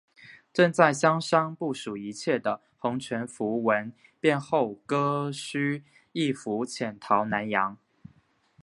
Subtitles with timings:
[0.51, 7.77] 正在香山部署一切的洪全福闻变后割须易服潜逃南洋。